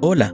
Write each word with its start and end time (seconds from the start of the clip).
Hola 0.00 0.32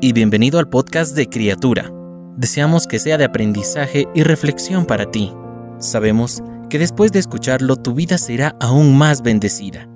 y 0.00 0.12
bienvenido 0.12 0.60
al 0.60 0.68
podcast 0.68 1.16
de 1.16 1.26
Criatura. 1.28 1.92
Deseamos 2.36 2.86
que 2.86 3.00
sea 3.00 3.18
de 3.18 3.24
aprendizaje 3.24 4.06
y 4.14 4.22
reflexión 4.22 4.86
para 4.86 5.10
ti. 5.10 5.34
Sabemos 5.78 6.44
que 6.68 6.78
después 6.78 7.10
de 7.10 7.18
escucharlo 7.18 7.74
tu 7.74 7.92
vida 7.92 8.18
será 8.18 8.54
aún 8.60 8.96
más 8.96 9.22
bendecida. 9.22 9.88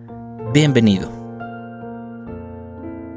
Bienvenido. 0.53 1.08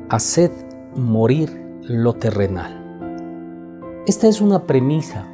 Haced 0.10 0.52
morir 0.96 1.50
lo 1.82 2.14
terrenal. 2.14 4.04
Esta 4.06 4.28
es 4.28 4.40
una 4.40 4.68
premisa 4.68 5.28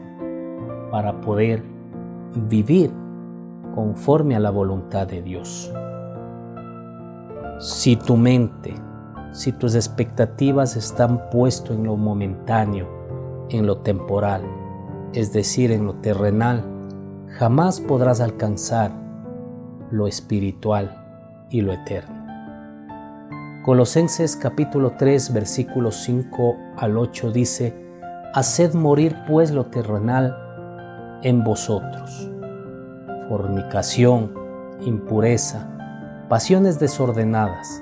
para 0.92 1.20
poder 1.20 1.62
vivir 2.48 2.90
conforme 3.76 4.38
a 4.38 4.40
la 4.40 4.50
voluntad 4.50 5.08
de 5.08 5.22
Dios. 5.24 5.74
Si 7.60 7.98
tu 7.98 8.16
mente, 8.16 8.74
si 9.34 9.52
tus 9.52 9.74
expectativas 9.74 10.76
están 10.76 11.30
puestas 11.32 11.72
en 11.72 11.86
lo 11.86 11.98
momentáneo, 11.98 12.88
en 13.50 13.66
lo 13.66 13.80
temporal, 13.80 14.44
es 15.14 15.34
decir, 15.34 15.72
en 15.72 15.86
lo 15.86 15.96
terrenal, 15.96 16.64
jamás 17.40 17.82
podrás 17.82 18.22
alcanzar 18.22 18.92
lo 19.90 20.08
espiritual 20.08 21.46
y 21.50 21.62
lo 21.62 21.74
eterno. 21.74 22.24
Colosenses 23.64 24.36
capítulo 24.36 24.94
3 24.98 25.34
versículos 25.34 25.96
5 26.04 26.56
al 26.78 26.98
8 26.98 27.32
dice, 27.32 27.76
Haced 28.36 28.76
morir 28.76 29.16
pues 29.28 29.52
lo 29.52 29.66
terrenal 29.66 30.38
en 31.24 31.44
vosotros, 31.44 32.30
fornicación, 33.30 34.32
impureza, 34.82 35.70
pasiones 36.30 36.80
desordenadas, 36.80 37.82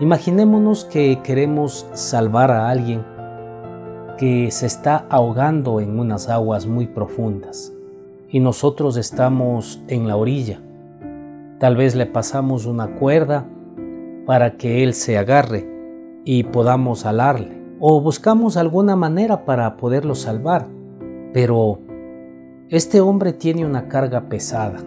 Imaginémonos 0.00 0.84
que 0.84 1.18
queremos 1.24 1.88
salvar 1.92 2.52
a 2.52 2.70
alguien 2.70 3.04
que 4.16 4.48
se 4.52 4.66
está 4.66 5.06
ahogando 5.10 5.80
en 5.80 5.98
unas 5.98 6.28
aguas 6.28 6.68
muy 6.68 6.86
profundas 6.86 7.74
y 8.28 8.38
nosotros 8.38 8.96
estamos 8.96 9.82
en 9.88 10.06
la 10.06 10.14
orilla. 10.14 10.60
Tal 11.58 11.76
vez 11.76 11.96
le 11.96 12.06
pasamos 12.06 12.64
una 12.64 12.94
cuerda 12.94 13.48
para 14.24 14.56
que 14.56 14.84
él 14.84 14.94
se 14.94 15.18
agarre 15.18 15.68
y 16.24 16.44
podamos 16.44 17.04
alarle 17.04 17.60
o 17.80 18.00
buscamos 18.00 18.56
alguna 18.56 18.94
manera 18.94 19.44
para 19.44 19.76
poderlo 19.76 20.14
salvar. 20.14 20.68
Pero 21.32 21.80
este 22.68 23.00
hombre 23.00 23.32
tiene 23.32 23.66
una 23.66 23.88
carga 23.88 24.28
pesada, 24.28 24.78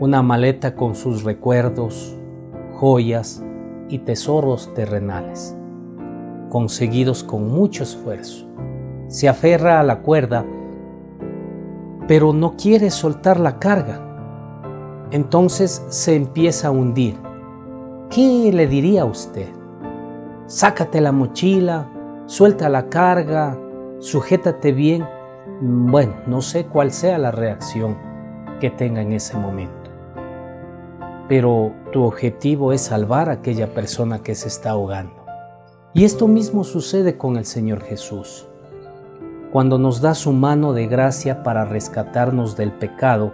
una 0.00 0.22
maleta 0.22 0.74
con 0.74 0.96
sus 0.96 1.22
recuerdos, 1.22 2.16
joyas, 2.74 3.44
y 3.90 3.98
tesoros 3.98 4.72
terrenales, 4.74 5.56
conseguidos 6.48 7.24
con 7.24 7.48
mucho 7.48 7.82
esfuerzo. 7.82 8.46
Se 9.08 9.28
aferra 9.28 9.80
a 9.80 9.82
la 9.82 10.00
cuerda, 10.02 10.46
pero 12.06 12.32
no 12.32 12.56
quiere 12.56 12.90
soltar 12.90 13.40
la 13.40 13.58
carga. 13.58 14.06
Entonces 15.10 15.84
se 15.88 16.14
empieza 16.14 16.68
a 16.68 16.70
hundir. 16.70 17.18
¿Qué 18.10 18.50
le 18.52 18.66
diría 18.66 19.02
a 19.02 19.06
usted? 19.06 19.48
Sácate 20.46 21.00
la 21.00 21.12
mochila, 21.12 21.90
suelta 22.26 22.68
la 22.68 22.88
carga, 22.88 23.58
sujétate 23.98 24.72
bien. 24.72 25.04
Bueno, 25.60 26.14
no 26.26 26.40
sé 26.40 26.66
cuál 26.66 26.92
sea 26.92 27.18
la 27.18 27.30
reacción 27.30 27.96
que 28.60 28.70
tenga 28.70 29.02
en 29.02 29.12
ese 29.12 29.36
momento 29.36 29.79
pero 31.30 31.72
tu 31.92 32.02
objetivo 32.02 32.72
es 32.72 32.80
salvar 32.80 33.30
a 33.30 33.34
aquella 33.34 33.72
persona 33.72 34.18
que 34.20 34.34
se 34.34 34.48
está 34.48 34.70
ahogando. 34.70 35.24
Y 35.94 36.02
esto 36.02 36.26
mismo 36.26 36.64
sucede 36.64 37.16
con 37.16 37.36
el 37.36 37.44
Señor 37.44 37.84
Jesús. 37.84 38.48
Cuando 39.52 39.78
nos 39.78 40.00
da 40.00 40.16
su 40.16 40.32
mano 40.32 40.72
de 40.72 40.88
gracia 40.88 41.44
para 41.44 41.64
rescatarnos 41.64 42.56
del 42.56 42.72
pecado 42.72 43.32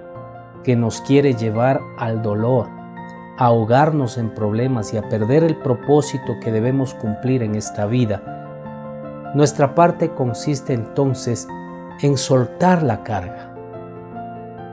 que 0.63 0.77
nos 0.77 1.01
quiere 1.01 1.33
llevar 1.33 1.81
al 1.97 2.21
dolor, 2.21 2.69
a 3.39 3.47
ahogarnos 3.47 4.19
en 4.19 4.35
problemas 4.35 4.93
y 4.93 4.99
a 4.99 5.09
perder 5.09 5.43
el 5.43 5.57
propósito 5.57 6.35
que 6.43 6.53
debemos 6.53 6.93
cumplir 6.93 7.43
en 7.43 7.55
esta 7.55 7.87
vida, 7.87 9.33
nuestra 9.35 9.75
parte 9.75 10.11
consiste 10.11 10.75
entonces 10.75 11.49
en 12.03 12.19
soltar 12.19 12.83
la 12.83 13.03
carga, 13.05 13.55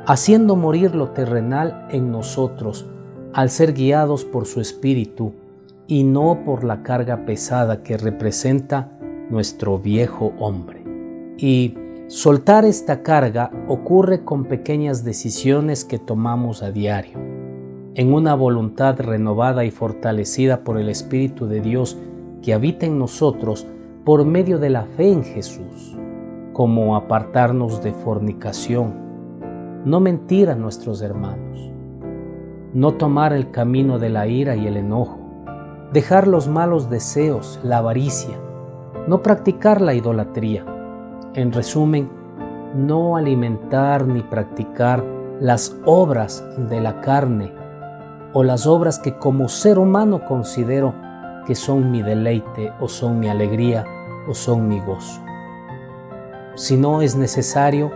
haciendo 0.07 0.57
morir 0.57 0.93
lo 0.93 1.11
terrenal 1.11 1.87
en 1.89 2.11
nosotros 2.11 2.89
al 3.33 3.49
ser 3.49 3.73
guiados 3.73 4.25
por 4.25 4.45
su 4.45 4.61
espíritu 4.61 5.33
y 5.87 6.03
no 6.03 6.43
por 6.45 6.63
la 6.63 6.83
carga 6.83 7.25
pesada 7.25 7.83
que 7.83 7.97
representa 7.97 8.91
nuestro 9.29 9.79
viejo 9.79 10.33
hombre. 10.39 10.83
Y 11.37 11.75
soltar 12.07 12.63
esta 12.63 13.01
carga 13.01 13.51
ocurre 13.67 14.23
con 14.23 14.45
pequeñas 14.45 15.03
decisiones 15.03 15.83
que 15.83 15.99
tomamos 15.99 16.61
a 16.63 16.71
diario, 16.71 17.17
en 17.95 18.13
una 18.13 18.35
voluntad 18.35 18.99
renovada 18.99 19.65
y 19.65 19.71
fortalecida 19.71 20.63
por 20.63 20.79
el 20.79 20.89
Espíritu 20.89 21.47
de 21.47 21.59
Dios 21.59 21.97
que 22.41 22.53
habita 22.53 22.85
en 22.85 22.99
nosotros 22.99 23.65
por 24.03 24.25
medio 24.25 24.59
de 24.59 24.69
la 24.69 24.85
fe 24.85 25.11
en 25.11 25.23
Jesús, 25.23 25.97
como 26.53 26.95
apartarnos 26.95 27.81
de 27.83 27.93
fornicación, 27.93 28.93
no 29.85 29.99
mentir 29.99 30.49
a 30.49 30.55
nuestros 30.55 31.01
hermanos, 31.01 31.72
no 32.73 32.93
tomar 32.93 33.33
el 33.33 33.51
camino 33.51 33.99
de 33.99 34.09
la 34.09 34.25
ira 34.25 34.55
y 34.55 34.65
el 34.65 34.77
enojo, 34.77 35.19
dejar 35.91 36.27
los 36.27 36.47
malos 36.47 36.89
deseos, 36.89 37.59
la 37.63 37.77
avaricia, 37.77 38.35
no 39.07 39.21
practicar 39.21 39.79
la 39.79 39.93
idolatría. 39.93 40.65
En 41.35 41.51
resumen, 41.51 42.09
no 42.75 43.15
alimentar 43.15 44.07
ni 44.07 44.21
practicar 44.21 45.03
las 45.39 45.75
obras 45.85 46.43
de 46.69 46.81
la 46.81 46.99
carne 47.01 47.53
o 48.33 48.43
las 48.43 48.65
obras 48.65 48.97
que 48.97 49.17
como 49.19 49.49
ser 49.49 49.77
humano 49.77 50.25
considero 50.25 50.95
que 51.45 51.53
son 51.53 51.91
mi 51.91 52.01
deleite 52.01 52.73
o 52.79 52.87
son 52.87 53.19
mi 53.19 53.29
alegría 53.29 53.85
o 54.27 54.33
son 54.33 54.67
mi 54.67 54.79
gozo. 54.79 55.21
Si 56.55 56.75
no 56.75 57.03
es 57.03 57.15
necesario 57.15 57.91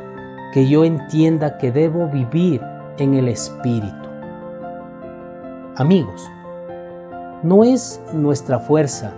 que 0.54 0.68
yo 0.68 0.86
entienda 0.86 1.58
que 1.58 1.72
debo 1.72 2.10
vivir 2.10 2.62
en 3.00 3.16
el 3.16 3.28
Espíritu 3.28 4.07
Amigos, 5.80 6.28
no 7.44 7.64
es 7.64 8.02
nuestra 8.12 8.58
fuerza 8.58 9.14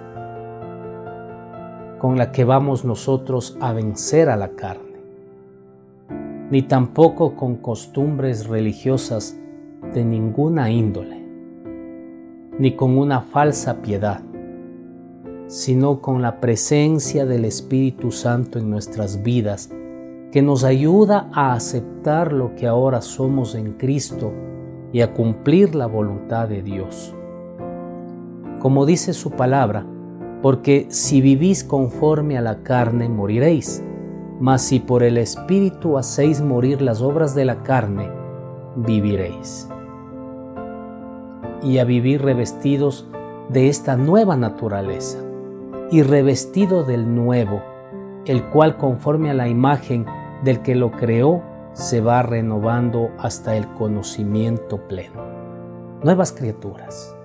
con 1.99 2.17
la 2.17 2.33
que 2.33 2.43
vamos 2.43 2.83
nosotros 2.83 3.57
a 3.61 3.71
vencer 3.71 4.27
a 4.27 4.35
la 4.35 4.49
carne, 4.49 4.99
ni 6.51 6.61
tampoco 6.63 7.37
con 7.37 7.55
costumbres 7.55 8.47
religiosas 8.47 9.37
de 9.93 10.03
ninguna 10.03 10.69
índole, 10.69 11.25
ni 12.59 12.75
con 12.75 12.97
una 12.97 13.21
falsa 13.21 13.81
piedad, 13.81 14.19
sino 15.47 16.01
con 16.01 16.21
la 16.21 16.41
presencia 16.41 17.25
del 17.25 17.45
Espíritu 17.45 18.11
Santo 18.11 18.59
en 18.59 18.69
nuestras 18.69 19.23
vidas, 19.23 19.69
que 20.33 20.41
nos 20.41 20.65
ayuda 20.65 21.29
a 21.31 21.53
aceptar 21.53 22.33
lo 22.33 22.53
que 22.55 22.67
ahora 22.67 22.99
somos 22.99 23.55
en 23.55 23.75
Cristo 23.75 24.33
y 24.91 25.01
a 25.01 25.13
cumplir 25.13 25.75
la 25.75 25.87
voluntad 25.87 26.47
de 26.47 26.61
Dios. 26.61 27.15
Como 28.59 28.85
dice 28.85 29.13
su 29.13 29.31
palabra, 29.31 29.85
porque 30.41 30.87
si 30.89 31.21
vivís 31.21 31.63
conforme 31.63 32.37
a 32.37 32.41
la 32.41 32.63
carne, 32.63 33.09
moriréis, 33.09 33.83
mas 34.39 34.61
si 34.61 34.79
por 34.79 35.03
el 35.03 35.17
Espíritu 35.17 35.97
hacéis 35.97 36.41
morir 36.41 36.81
las 36.81 37.01
obras 37.01 37.35
de 37.35 37.45
la 37.45 37.63
carne, 37.63 38.09
viviréis. 38.75 39.69
Y 41.61 41.77
a 41.77 41.83
vivir 41.83 42.21
revestidos 42.21 43.09
de 43.49 43.67
esta 43.67 43.97
nueva 43.97 44.37
naturaleza, 44.37 45.19
y 45.91 46.03
revestido 46.03 46.83
del 46.83 47.15
nuevo, 47.15 47.61
el 48.25 48.45
cual 48.45 48.77
conforme 48.77 49.31
a 49.31 49.33
la 49.33 49.47
imagen 49.47 50.05
del 50.43 50.61
que 50.61 50.75
lo 50.75 50.91
creó, 50.91 51.41
se 51.79 52.01
va 52.01 52.21
renovando 52.21 53.09
hasta 53.19 53.55
el 53.55 53.65
conocimiento 53.75 54.85
pleno. 54.89 55.23
Nuevas 56.03 56.33
criaturas, 56.33 57.15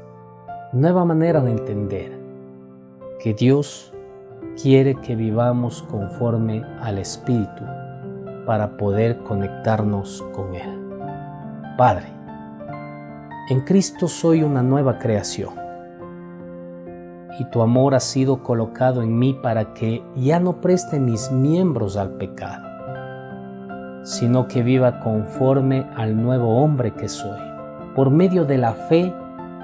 nueva 0.73 1.05
manera 1.05 1.41
de 1.41 1.51
entender 1.51 2.17
que 3.19 3.35
Dios 3.35 3.93
quiere 4.63 4.95
que 4.95 5.17
vivamos 5.17 5.83
conforme 5.91 6.63
al 6.81 6.99
Espíritu 6.99 7.65
para 8.47 8.77
poder 8.77 9.19
conectarnos 9.25 10.23
con 10.33 10.55
Él. 10.55 10.71
Padre, 11.77 12.07
en 13.51 13.61
Cristo 13.63 14.07
soy 14.07 14.45
una 14.45 14.63
nueva 14.63 15.01
creación 15.01 15.55
y 17.41 17.45
tu 17.47 17.61
amor 17.61 17.97
ha 17.97 18.01
sido 18.01 18.45
colocado 18.45 19.03
en 19.03 19.19
mí 19.19 19.35
para 19.35 19.75
que 19.75 20.05
ya 20.15 20.39
no 20.39 20.61
preste 20.61 21.01
mis 21.01 21.33
miembros 21.33 21.97
al 21.97 22.11
pecado, 22.11 22.74
sino 24.05 24.47
que 24.47 24.63
viva 24.63 25.01
conforme 25.01 25.87
al 25.97 26.23
nuevo 26.23 26.63
hombre 26.63 26.93
que 26.93 27.09
soy, 27.09 27.41
por 27.97 28.11
medio 28.11 28.45
de 28.45 28.59
la 28.59 28.75
fe 28.75 29.13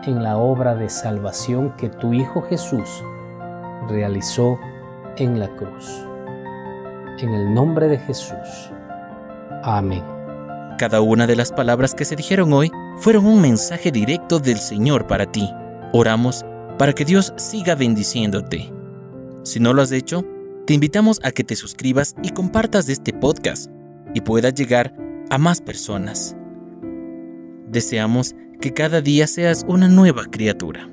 en 0.07 0.23
la 0.23 0.39
obra 0.39 0.75
de 0.75 0.89
salvación 0.89 1.77
que 1.77 1.91
tu 1.91 2.15
Hijo 2.15 2.41
Jesús 2.43 2.89
realizó 3.89 4.59
en 5.17 5.39
la 5.39 5.49
cruz. 5.57 6.05
En 7.19 7.35
el 7.35 7.53
nombre 7.53 7.89
de 7.89 7.99
Jesús. 7.99 8.71
Amén. 9.63 10.03
Cada 10.79 11.03
una 11.03 11.27
de 11.27 11.37
las 11.37 11.53
palabras 11.53 11.95
que 11.95 12.07
se 12.07 12.17
dijeron 12.17 12.51
hoy 12.55 12.73
fueron 12.97 13.27
un 13.27 13.43
mensaje 13.43 13.91
directo 13.91 14.39
del 14.39 14.57
Señor 14.57 15.07
para 15.07 15.27
ti. 15.27 15.53
Oramos 15.93 16.47
para 16.79 16.95
que 16.95 17.05
Dios 17.05 17.35
siga 17.37 17.75
bendiciéndote. 17.75 18.73
Si 19.43 19.61
no 19.61 19.75
lo 19.75 19.83
has 19.83 19.93
hecho, 19.93 20.25
te 20.67 20.73
invitamos 20.73 21.21
a 21.23 21.31
que 21.31 21.45
te 21.45 21.57
suscribas 21.57 22.15
y 22.23 22.31
compartas 22.31 22.89
este 22.89 23.13
podcast 23.13 23.71
y 24.15 24.21
pueda 24.21 24.51
llegar 24.51 24.95
a 25.31 25.39
más 25.39 25.61
personas. 25.61 26.37
Deseamos 27.69 28.35
que 28.61 28.73
cada 28.73 29.01
día 29.01 29.27
seas 29.27 29.65
una 29.69 29.89
nueva 29.89 30.25
criatura. 30.27 30.89